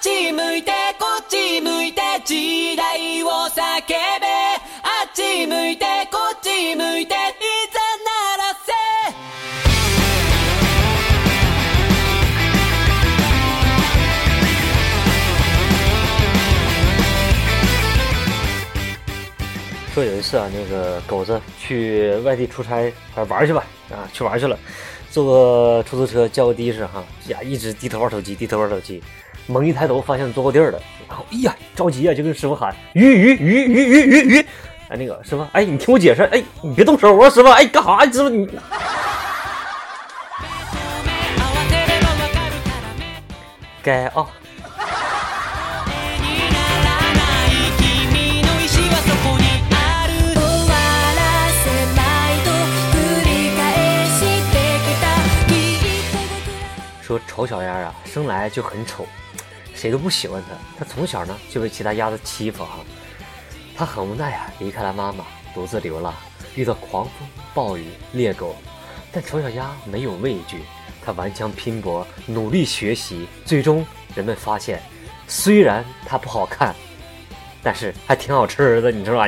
[0.00, 4.26] ち向いてこっち向いて時代を叫べ
[4.82, 7.18] あっち向いてこっち向いていざ
[8.04, 8.72] ならせ
[19.92, 24.56] 说有一次啊，那个狗子去外地出差，啊玩儿去吧，啊去玩儿去了，
[25.10, 29.02] 坐个出租车叫个的士哈，呀一直低头玩手机，低头玩手机，
[29.46, 34.46] 猛一抬头发现坐过地儿了，然后哎呀着急啊，就跟师傅喊鱼鱼鱼鱼鱼鱼鱼，
[34.88, 38.04] 哎那个师傅，哎你听我解释，哎你别动手，我说师傅，哎干啥？
[38.04, 38.50] 师傅你慌
[41.68, 43.22] てればわかるからね
[43.82, 44.26] 该啊。
[44.39, 44.39] に
[57.41, 59.03] 丑小鸭啊，生来就很丑，
[59.73, 60.55] 谁都不喜欢它。
[60.77, 62.77] 它从小呢就被其他鸭子欺负啊。
[63.75, 66.13] 它很无奈啊，离开了妈妈，独自流浪，
[66.53, 68.55] 遇到狂风暴雨、猎狗，
[69.11, 70.61] 但丑小鸭没有畏惧，
[71.03, 73.27] 它顽强拼搏，努力学习。
[73.43, 73.83] 最终，
[74.13, 74.79] 人们发现，
[75.27, 76.75] 虽然它不好看，
[77.63, 79.27] 但是还挺好吃的，你知道吧？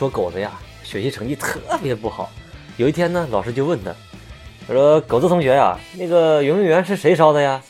[0.00, 2.30] 说狗子呀，学习成绩特别不好。
[2.78, 3.94] 有一天呢，老师就问他，
[4.66, 7.60] 他说：“狗子同学呀，那个圆明园是谁烧的呀？”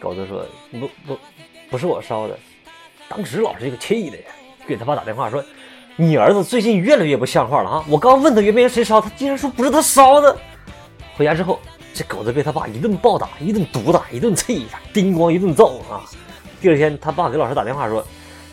[0.00, 0.44] 狗子说
[0.80, 1.18] ：“不不，
[1.70, 2.36] 不是我烧的。”
[3.08, 4.24] 当时老师这个气的呀，
[4.66, 5.40] 给他爸打电话说
[5.94, 7.84] ：“你儿子最近越来越不像话了啊！
[7.88, 10.36] 我刚问他圆明园谁烧，他竟然说不是他烧的。”
[11.16, 11.60] 回家之后，
[11.94, 16.02] 这狗子被他爸一顿暴打，一顿毒打，一顿气呀，叮咣一顿揍啊。
[16.60, 18.04] 第二天，他爸给老师打电话说：“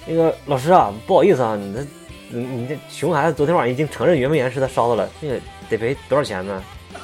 [0.06, 1.84] 那个老师啊，不好意思啊，你这
[2.29, 6.62] 你你这熊孩子昨天晚上已经承认圆明园是他烧的了，那个得赔多少钱呢？”
[6.93, 7.03] あ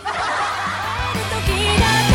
[1.15, 2.15] る時だと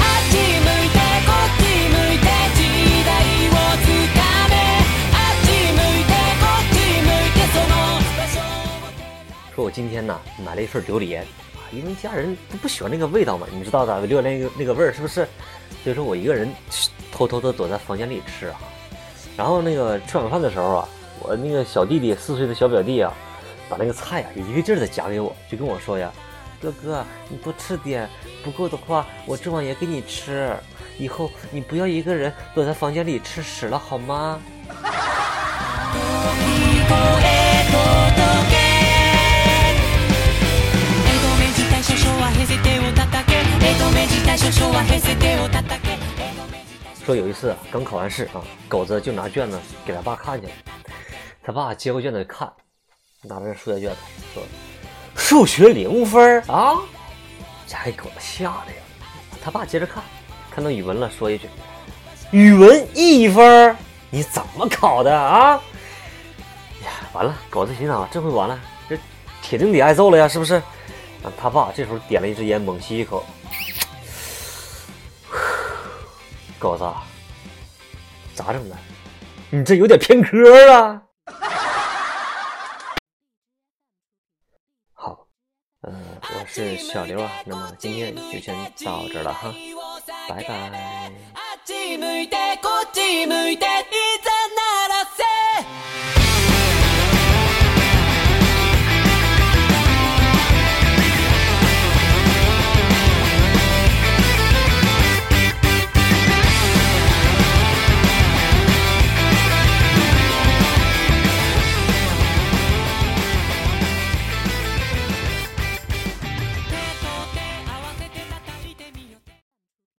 [0.00, 2.26] あっち向いてこっち向いて
[2.56, 2.58] 時
[3.04, 3.08] 代
[3.48, 3.86] をつ
[4.16, 4.52] かめ
[5.14, 6.76] あっち向いてこっち
[7.06, 7.72] 向いてその
[8.16, 15.26] 場所を说我今天呢买了一份榴莲啊，因为家人都不喜欢那个味道嘛，你知道的，榴莲那个那个味儿是不是？
[15.84, 16.52] 所以说我一个人
[17.12, 18.60] 偷偷的躲在房间里吃啊。
[19.36, 20.88] 然后那个吃晚饭的时候啊，
[21.20, 23.12] 我那个小弟弟四岁的小表弟啊，
[23.68, 28.08] 把那个菜呀、一个劲儿的夹给我，就跟我说呀：“哥哥，你多吃点，
[28.42, 30.56] 不够的话我这碗也给你吃。
[30.98, 34.76] 以后你不要一个人躲在房间里吃屎了，好吗？”聞
[36.88, 37.34] こえ
[37.70, 37.74] 届
[38.50, 38.54] け
[41.06, 45.86] 江戸明治大少々は平成手を叩け江戸明治大少々は平成手を叩け
[47.04, 50.52] 说有一次啊，刚考完试啊，狗子就拿卷子给他爸看去了。
[51.45, 52.51] 他爸接过卷子看，
[53.21, 53.97] 拿着数学卷子
[54.33, 54.41] 说
[55.15, 56.81] ：“数学零分啊！”
[57.67, 58.81] 这还狗子吓的呀。
[59.43, 60.03] 他爸接着看，
[60.49, 61.47] 看到语文了，说一句
[62.33, 63.77] ：“语文一分，
[64.09, 65.61] 你怎么考的啊？”
[66.83, 68.97] 呀，完了，狗子心想，这回完了，这
[69.43, 70.55] 铁定得挨揍了呀，是不是？
[70.55, 73.23] 啊，他爸这时候点了一支烟，猛吸一口。
[76.57, 76.83] 狗子，
[78.33, 78.75] 咋整的？
[79.51, 81.03] 你这有点偏科啊！
[85.85, 89.53] 呃，我是小刘啊，那么今天就先到这了哈，
[90.27, 91.11] 拜拜。